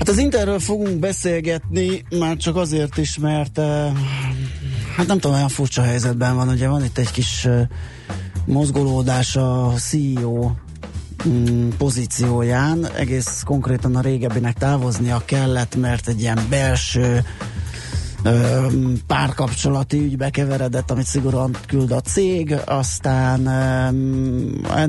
[0.00, 3.58] Hát az Interről fogunk beszélgetni, már csak azért is, mert
[4.96, 7.48] hát nem tudom, olyan furcsa helyzetben van, ugye van itt egy kis
[8.46, 10.50] mozgolódás a CEO
[11.28, 17.24] mm, pozícióján, egész konkrétan a régebbinek távoznia kellett, mert egy ilyen belső
[19.06, 23.48] párkapcsolati ügybe keveredett, amit szigorúan küld a cég, aztán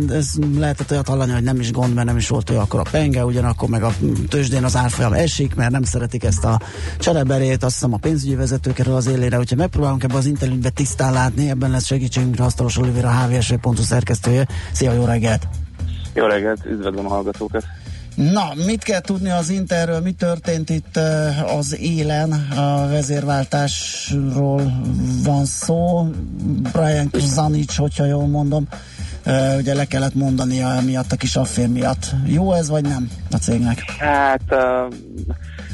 [0.10, 2.90] ez lehetett olyat hallani, hogy nem is gond, mert nem is volt olyan akkor a
[2.92, 3.94] penge, ugyanakkor meg a
[4.28, 6.60] tőzsdén az árfolyam esik, mert nem szeretik ezt a
[7.00, 11.14] csereberét, azt hiszem a pénzügyi vezetők erről az élére, hogyha megpróbálunk ebbe az interjúbe tisztán
[11.14, 14.48] látni, ebben lesz segítségünkre Asztalos Olivér, a hvsv.hu szerkesztője.
[14.72, 15.48] Szia, jó reggelt!
[16.14, 17.64] Jó reggelt, üdvözlöm a hallgatókat!
[18.16, 21.00] Na, mit kell tudni az Interről, mi történt itt
[21.58, 24.82] az élen, a vezérváltásról
[25.24, 26.10] van szó,
[26.72, 28.68] Brian Kuzanic, hogyha jól mondom,
[29.58, 32.06] ugye le kellett mondania miatt a kis affér miatt.
[32.26, 33.80] Jó ez, vagy nem a cégnek?
[33.98, 34.94] Hát uh,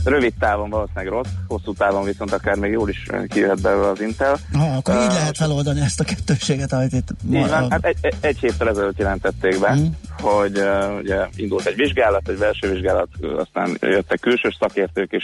[0.08, 4.38] rövid távon valószínűleg rossz, hosszú távon viszont akár még jól is kijöhet belőle az Intel.
[4.54, 7.10] Ha, akkor uh, így lehet feloldani ezt a kettőséget, amit itt...
[7.32, 9.86] Így van, hát egy, egy héttel ezelőtt jelentették be, mm.
[10.22, 15.24] hogy uh, ugye indult egy vizsgálat, egy belső vizsgálat, aztán jöttek külső szakértők is,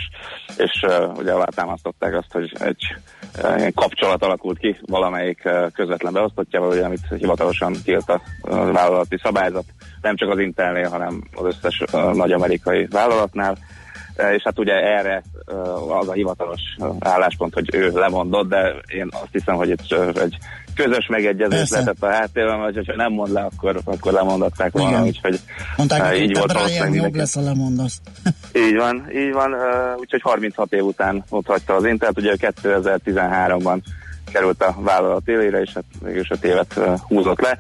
[0.58, 2.96] és uh, ugye alátámasztották azt, hogy egy
[3.44, 8.72] uh, ilyen kapcsolat alakult ki valamelyik uh, közvetlen beosztottjával, ugye, amit hivatalosan kilt a uh,
[8.72, 9.66] vállalati szabályzat,
[10.02, 13.58] nem csak az Intelnél, hanem az összes uh, nagy amerikai vállalatnál
[14.18, 15.24] és hát ugye erre
[16.00, 16.62] az a hivatalos
[17.00, 20.38] álláspont, hogy ő lemondott, de én azt hiszem, hogy itt egy
[20.76, 21.76] közös megegyezés Persze.
[21.76, 25.04] lehetett a háttérben, vagy hogyha nem mond le, akkor, akkor lemondatták volna, Igen.
[25.04, 25.40] úgygy
[25.78, 28.02] Mondták, így volt Brian jobb lesz, ha lemondasz.
[28.68, 29.56] így van, így van,
[29.98, 33.78] úgyhogy 36 év után ott hagyta az Intelt, ugye 2013-ban
[34.34, 37.58] került a vállalat élére, és hát mégis öt évet húzott le.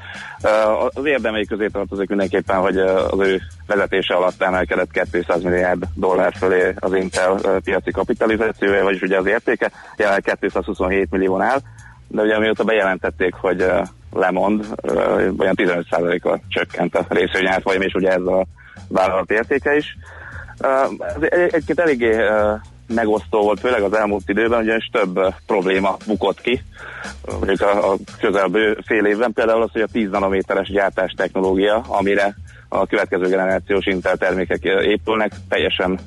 [0.94, 6.74] Az érdemei közé tartozik mindenképpen, hogy az ő vezetése alatt emelkedett 200 milliárd dollár fölé
[6.80, 11.60] az Intel piaci kapitalizációja, vagyis ugye az értéke, jelenleg 227 millió áll,
[12.08, 13.66] de ugye mióta bejelentették, hogy
[14.14, 14.66] lemond,
[15.38, 18.46] olyan 15%-kal csökkent a részvényárfolyam, és ugye ez a
[18.88, 19.98] vállalat értéke is.
[21.20, 22.16] Egyébként eléggé
[22.88, 26.62] megosztó volt, főleg az elmúlt időben, ugyanis több probléma bukott ki,
[27.40, 32.36] mondjuk a, a közelbő fél évben, például az, hogy a 10 nanométeres gyártás technológia, amire
[32.70, 36.00] a következő generációs Intel termékek épülnek, teljesen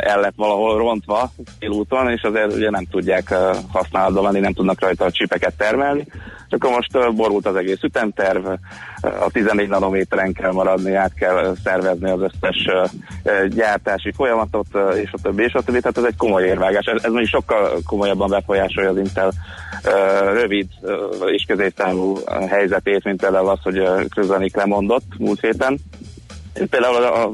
[0.00, 1.30] el lett valahol rontva
[1.68, 3.34] úton, és azért ugye nem tudják
[3.72, 6.06] használatban lenni, nem tudnak rajta a csipeket termelni.
[6.50, 8.46] Akkor most borult az egész ütemterv,
[9.00, 12.66] a 14 nanométeren kell maradni, át kell szervezni az összes
[13.48, 14.66] gyártási folyamatot,
[15.02, 15.80] és a többi, és a többi.
[15.80, 16.84] Tehát ez egy komoly érvágás.
[16.84, 19.32] Ez, ez még sokkal komolyabban befolyásolja az Intel
[20.32, 20.68] rövid
[21.26, 22.16] és középtávú
[22.48, 25.78] helyzetét, mint például az, hogy Krözanik lemondott múlt héten.
[26.70, 27.30] Például a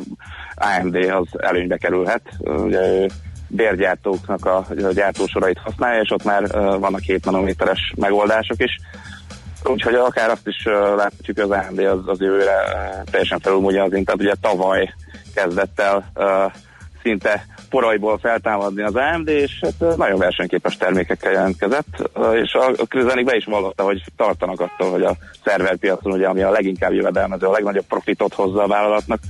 [0.55, 3.07] AMD az előnybe kerülhet, ugye
[3.49, 8.79] bérgyártóknak a, a gyártósorait használja, és ott már vannak 7 nanométeres megoldások is.
[9.65, 10.65] Úgyhogy akár azt is
[10.97, 12.55] látjuk, hogy az AMD az, az jövőre
[13.11, 14.15] teljesen felülmúlja az Intel.
[14.19, 14.95] Ugye tavaly
[15.35, 16.13] kezdett el
[17.03, 22.11] szinte porajból feltámadni az AMD, és hát nagyon versenyképes termékekkel jelentkezett,
[22.43, 26.51] és a Krizenik be is vallotta, hogy tartanak attól, hogy a szerverpiacon, ugye, ami a
[26.51, 29.21] leginkább jövedelmező, a legnagyobb profitot hozza a vállalatnak,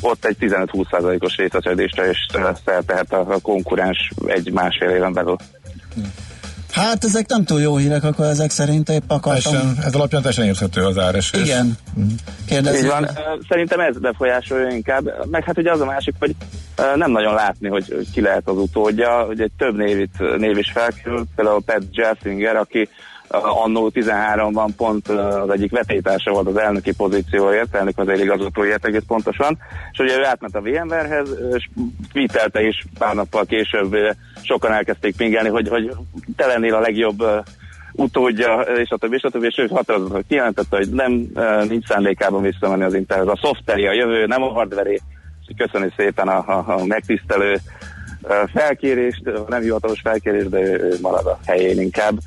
[0.00, 2.26] ott egy 15-20%-os részesedésre is
[2.64, 5.36] szertehet a konkurens egy másfél éven belül.
[6.76, 9.52] Hát ezek nem túl jó hírek, akkor ezek szerint épp akartam.
[9.52, 11.42] Teljesen, ez alapján teljesen érthető az áresés.
[11.42, 11.76] Igen.
[11.94, 12.06] Mhm.
[12.46, 12.82] Kérdezzük.
[12.82, 13.08] Így van.
[13.48, 15.26] Szerintem ez befolyásolja inkább.
[15.30, 16.34] Meg hát ugye az a másik, hogy
[16.94, 19.26] nem nagyon látni, hogy ki lehet az utódja.
[19.28, 22.88] Ugye egy több név, név is felkerül, például Pat Jessinger, aki
[23.64, 29.58] annó 13-ban pont az egyik vetétársa volt az elnöki pozícióért, elnök az igazgatóért egész pontosan,
[29.92, 31.68] és ugye ő átment a VMware-hez, és
[32.12, 33.96] tweetelte is pár nappal később,
[34.46, 35.92] sokan elkezdték pingelni, hogy, hogy
[36.36, 37.24] te lennél a legjobb
[37.92, 41.12] utódja, és a többi, és a többi, és ő határozottan kijelentette, hogy nem,
[41.68, 43.26] nincs szándékában visszamenni az Intelhez.
[43.26, 45.00] A szoftveri a jövő, nem a hardveri.
[45.56, 47.56] Köszönöm szépen a, a, a megtisztelő
[48.54, 52.18] felkérést, nem hivatalos felkérést, de ő, ő marad a helyén inkább.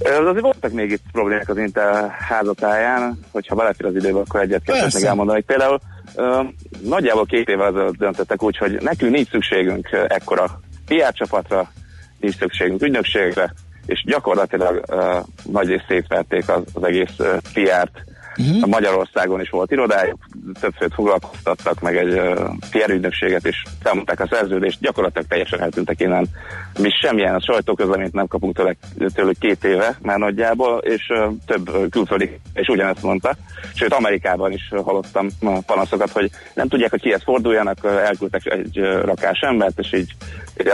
[0.00, 4.88] Azért voltak még itt problémák az Intel házatáján, hogyha belefér az időbe, akkor egyet kell
[4.92, 5.40] meg elmondani.
[5.40, 5.78] Például
[6.14, 6.46] uh,
[6.82, 11.72] nagyjából két évvel ezelőtt döntöttek úgy, hogy nekünk nincs szükségünk ekkora PR csapatra,
[12.20, 13.52] nincs szükségünk ügynökségre,
[13.86, 15.16] és gyakorlatilag uh,
[15.52, 18.04] nagy részt szétverték az, az egész uh, PR-t.
[18.38, 18.68] Uh-huh.
[18.68, 20.18] Magyarországon is volt irodájuk,
[20.60, 26.26] többfőt foglalkoztattak, meg egy uh, PR ügynökséget, és felmondták a szerződést, gyakorlatilag teljesen eltűntek innen.
[26.78, 28.74] Mi semmilyen sajtóközleményt nem kapunk tőle,
[29.14, 33.36] tőlük két éve már nagyjából, és uh, több uh, külföldi és ugyanezt mondta.
[33.74, 35.28] Sőt, Amerikában is hallottam
[35.66, 40.14] panaszokat, hogy nem tudják, hogy kihez forduljanak, elküldtek egy uh, rakás embert, és így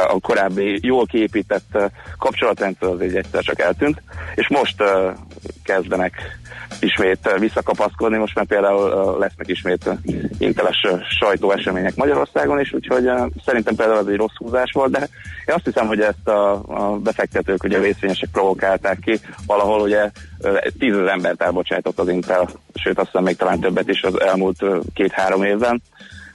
[0.09, 1.79] a korábbi jól kiépített
[2.19, 4.03] kapcsolatrendszer az egy egyszer csak eltűnt,
[4.35, 5.13] és most uh,
[5.65, 6.39] kezdenek
[6.81, 9.91] ismét visszakapaszkodni, most már például lesznek ismét
[10.39, 10.87] inteles
[11.19, 13.11] sajtóesemények Magyarországon is, úgyhogy
[13.45, 15.09] szerintem például ez egy rossz húzás volt, de
[15.47, 20.11] én azt hiszem, hogy ezt a, a befektetők, ugye a részvényesek provokálták ki, valahol ugye
[20.79, 24.65] tízezer embert elbocsájtott az Intel, sőt azt hiszem még talán többet is az elmúlt
[24.95, 25.83] két-három évben.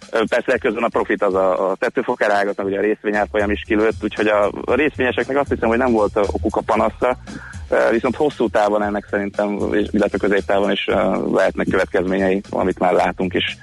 [0.10, 4.28] Persze közben a profit az a, a tetőfokárágat, meg ugye a részvényárfolyam is kilőtt, úgyhogy
[4.28, 7.18] a részvényeseknek azt hiszem, hogy nem volt okuk a panaszra,
[7.92, 9.58] viszont hosszú távon ennek szerintem,
[9.92, 10.86] illetve középtávon is
[11.34, 13.58] lehetnek következményei, amit már látunk is.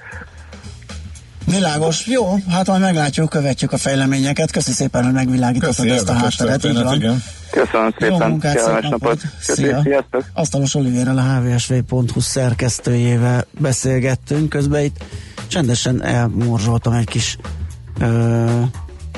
[1.45, 2.07] Világos.
[2.07, 4.51] Jó, hát majd meglátjuk, követjük a fejleményeket.
[4.51, 6.65] Köszi szépen, hogy megvilágítottad ezt a hátteret.
[6.65, 6.95] Így van.
[6.95, 7.23] Igen.
[7.51, 8.19] Köszönöm szépen.
[8.19, 8.89] Jó munkát, szép napot.
[8.89, 9.19] napot.
[9.39, 9.81] Szia.
[9.81, 10.23] Sziasztok.
[10.33, 14.49] Asztalos Olivérrel, a hvsv.hu szerkesztőjével beszélgettünk.
[14.49, 15.03] Közben itt
[15.47, 17.37] csendesen elmorzsoltam egy kis
[17.99, 18.45] ö,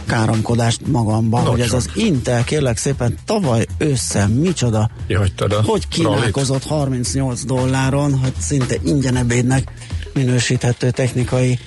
[0.06, 1.56] káromkodást magamban, Nagyon.
[1.56, 4.89] hogy ez az Intel kérlek szépen tavaly össze micsoda,
[5.38, 9.72] a hogy kínálkozott 38 dolláron, hogy szinte ingyen ebédnek
[10.14, 11.60] minősíthető technikai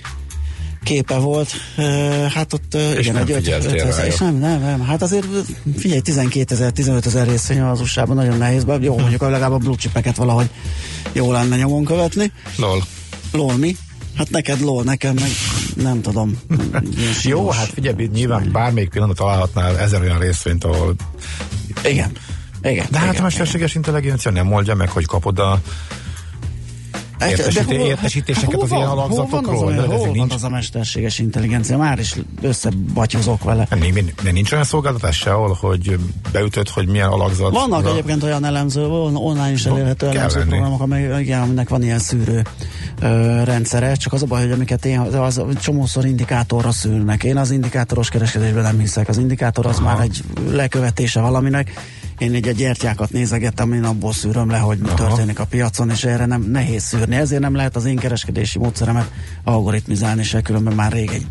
[0.84, 1.50] képe volt.
[2.34, 4.86] Hát ott és igen, nem egy 5, és nem, nem, nem.
[4.86, 5.26] Hát azért
[5.76, 8.78] figyelj, 12 ezer, 15 ezer részvény az usa nagyon nehéz, be.
[8.80, 10.50] jó, mondjuk legalább a blue chipeket valahogy
[11.12, 12.32] jó lenne nyomon követni.
[12.56, 12.84] Lol.
[13.32, 13.76] Lol mi?
[14.16, 15.30] Hát neked lol, nekem meg
[15.82, 16.40] nem tudom.
[17.22, 20.94] Jó, hát figyelj, nyilván bármelyik pillanat találhatnál ezer olyan részvényt, ahol...
[21.84, 22.12] Igen.
[22.62, 23.82] Igen, De hát igen, mesterséges igen.
[23.84, 25.60] intelligencia nem oldja meg, hogy kapod a
[27.26, 29.56] Értesíté, hol, értesítéseket hát, az ilyen alapzatokról?
[29.56, 31.76] Hol van az, hol van az a mesterséges intelligencia?
[31.76, 33.66] Már is összebatyozok vele.
[33.70, 33.80] Nem,
[34.22, 35.98] nem, nincs olyan szolgáltatás sehol, hogy
[36.32, 37.52] beütött, hogy milyen alakzat.
[37.52, 37.90] Vannak de...
[37.90, 40.50] egyébként olyan elemző, online is elérhető no, elemző lenni.
[40.50, 42.42] programok, amely, igen, aminek van ilyen szűrő
[43.00, 47.24] ö, rendszere, csak az a baj, hogy amiket én, az csomószor indikátorra szűrnek.
[47.24, 49.08] Én az indikátoros kereskedésben nem hiszek.
[49.08, 49.84] Az indikátor az Aha.
[49.84, 51.72] már egy lekövetése valaminek
[52.18, 54.96] én egy gyertyákat nézegettem, én abból szűröm le, hogy mi Aha.
[54.96, 57.16] történik a piacon, és erre nem nehéz szűrni.
[57.16, 59.10] Ezért nem lehet az én kereskedési módszeremet
[59.44, 61.26] algoritmizálni, se különben már rég egy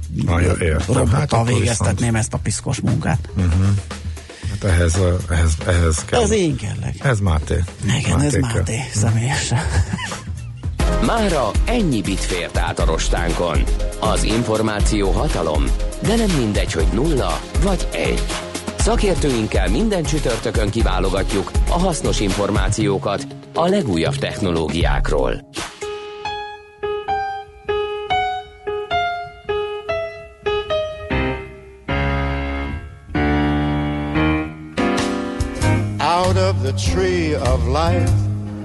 [0.87, 2.15] robottal hát végeztetném viszont...
[2.15, 3.29] ezt a piszkos munkát.
[3.35, 3.65] Uh-huh.
[4.49, 6.21] Hát ehhez, ehhez, ehhez kell.
[6.21, 6.95] Ez én kellek.
[7.03, 7.63] Ez Máté.
[7.99, 9.59] Igen, Máté ez Máté, személyesen.
[11.05, 13.63] Mára ennyi bit fért át a rostánkon.
[13.99, 15.63] Az információ hatalom,
[16.01, 18.23] de nem mindegy, hogy nulla vagy egy.
[18.87, 25.31] Szakértőinkkel minden csütörtökön kiválogatjuk a hasznos információkat a legújabb technológiákról.
[35.99, 38.13] Out of the tree of life,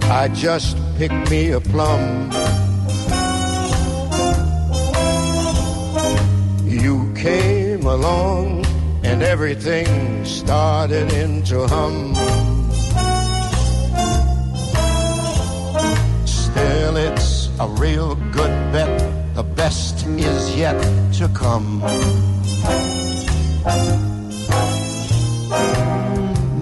[0.02, 2.28] I just picked me a plum.
[6.68, 8.61] You came along
[9.22, 12.14] everything started into hum.
[16.26, 19.34] Still, it's a real good bet.
[19.34, 20.80] The best is yet
[21.18, 21.80] to come.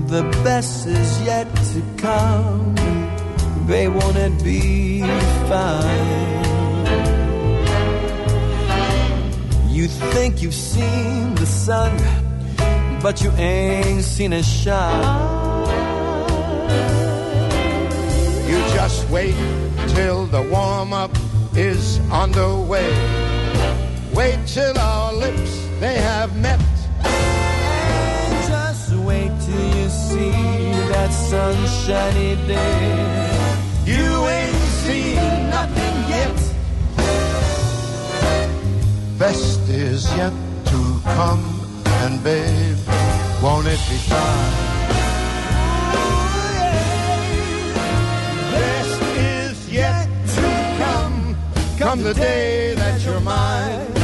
[0.09, 2.75] The best is yet to come.
[3.67, 5.01] Babe, won't it be
[5.49, 6.41] fine?
[9.69, 12.20] You think you've seen the sun
[13.03, 15.03] but you ain't seen a shot.
[18.47, 19.35] You just wait
[19.89, 21.11] till the warm up
[21.55, 22.91] is underway.
[24.13, 26.61] Wait till our lips they have met.
[27.05, 30.33] And just wait till you see
[30.93, 33.31] that sunshiny day.
[33.87, 35.17] You ain't seen
[35.49, 36.37] nothing yet.
[39.19, 40.33] Best is yet
[40.67, 41.45] to come,
[42.03, 42.70] and babe
[43.43, 44.53] won't it be fine?
[48.53, 51.37] Best is yet to come,
[51.79, 54.00] come the day that you're mine.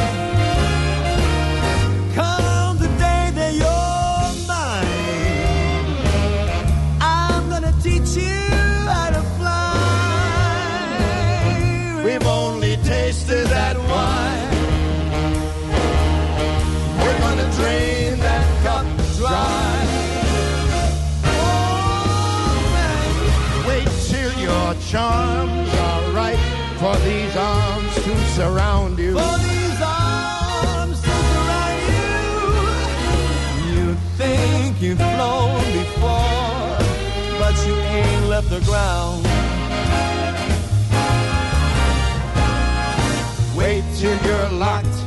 [24.97, 26.43] Charms are right
[26.81, 29.13] for these arms to surround you.
[29.13, 32.13] For these arms to surround you.
[33.73, 33.85] You
[34.21, 36.79] think you've flown before,
[37.41, 39.21] but you ain't left the ground.
[43.55, 44.99] Wait till you're locked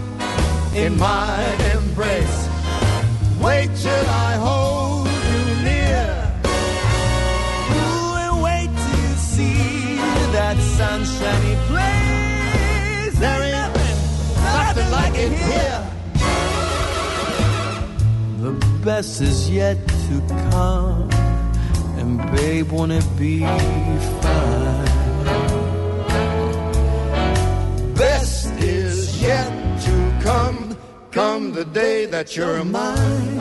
[0.75, 1.33] in my
[1.73, 2.39] embrace.
[3.41, 4.68] Wait till I hold
[14.91, 15.83] like it here.
[18.41, 18.51] The
[18.83, 19.77] best is yet
[20.07, 20.21] to
[20.51, 21.09] come,
[21.99, 23.39] and babe, won't it be
[24.21, 24.85] fine?
[27.95, 30.77] Best is yet to come,
[31.11, 33.39] come the day that you're mine.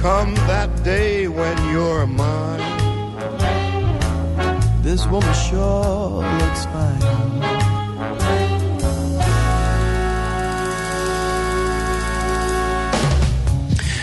[0.00, 2.60] Come that day when you're mine.
[4.82, 7.61] This woman sure looks fine.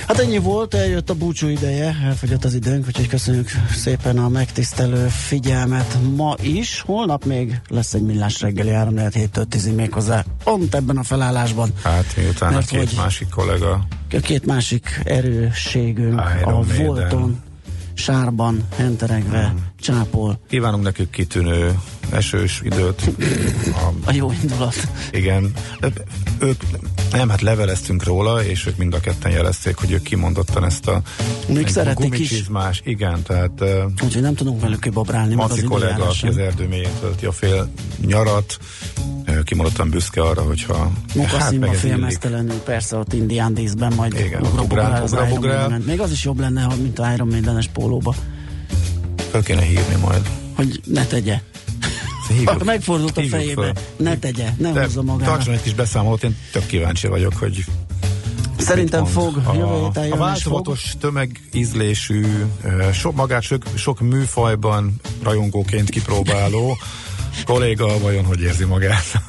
[0.10, 5.08] Hát ennyi volt, eljött a búcsú ideje, elfogyott az időnk, úgyhogy köszönjük szépen a megtisztelő
[5.08, 6.82] figyelmet ma is.
[6.82, 11.70] Holnap még lesz egy millás reggeli 3 7 10 méghozzá pont ebben a felállásban.
[11.84, 13.86] Hát miután a két másik kollega.
[14.12, 16.86] A két másik erősségünk Iron a Maiden.
[16.86, 17.40] Volton,
[18.00, 19.66] sárban, henteregve, hmm.
[19.80, 20.40] csápol.
[20.50, 21.80] Kívánunk nekük kitűnő
[22.12, 23.02] esős időt.
[23.66, 24.76] A, a jó indulat.
[25.12, 25.54] Igen.
[26.40, 26.62] Ők,
[27.12, 31.02] nem, hát leveleztünk róla, és ők mind a ketten jelezték, hogy ők kimondottan ezt a
[31.48, 32.44] Még szeretik is.
[32.84, 33.64] igen, tehát
[34.04, 35.36] úgyhogy nem tudunk velük kibabrálni.
[35.36, 37.72] Maci kollega, aki az erdő mélyén tölti a fél
[38.06, 38.60] nyarat,
[39.44, 46.00] kimondottan büszke arra, hogyha Mokaszimba hát félmeztelenül, persze ott indián díszben majd igen, ugrál, Még
[46.00, 48.16] az is jobb lenne, mint a Iron Maiden-es pólóba.
[49.32, 50.30] Fel kéne hívni majd.
[50.56, 51.42] Hogy ne tegye.
[52.28, 53.64] Hívjuk, Megfordult a fejébe.
[53.64, 53.74] Föl.
[53.98, 55.32] Ne tegye, ne De hozza magára.
[55.32, 57.66] Tartson egy kis beszámolót, én tök kíváncsi vagyok, hogy
[58.58, 59.38] Szerintem fog.
[59.38, 61.00] A, a változatos fog.
[61.00, 62.26] tömegízlésű,
[62.94, 66.78] sok, magát sok, sok műfajban rajongóként kipróbáló
[67.46, 69.22] kolléga vajon hogy érzi magát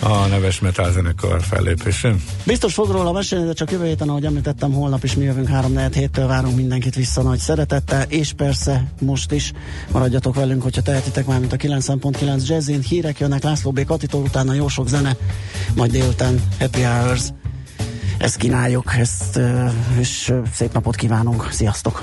[0.00, 2.22] a neves metal zenekar fellépésén?
[2.46, 5.72] Biztos fog róla mesélni, de csak jövő héten, ahogy említettem, holnap is mi jövünk 3
[5.72, 9.52] 4 héttől várunk mindenkit vissza nagy szeretettel, és persze most is
[9.92, 13.84] maradjatok velünk, hogyha tehetitek már, mint a 9.9 Jazzin, hírek jönnek László B.
[13.84, 15.16] Katitól, utána jó sok zene,
[15.74, 17.22] majd délután Happy Hours.
[18.18, 19.40] Ezt kínáljuk, ezt,
[19.98, 22.02] és szép napot kívánunk, sziasztok!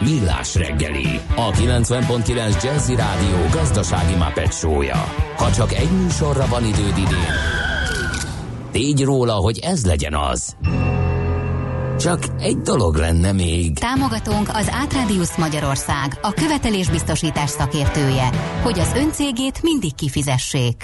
[0.00, 5.04] Millás reggeli, a 90.9 Jazzy Rádió gazdasági mapetsója.
[5.36, 7.34] Ha csak egy műsorra van időd idén,
[8.70, 10.56] tégy róla, hogy ez legyen az.
[11.98, 13.78] Csak egy dolog lenne még.
[13.78, 18.30] Támogatónk az Átrádiusz Magyarország, a követelésbiztosítás szakértője,
[18.62, 20.74] hogy az öncégét mindig kifizessék.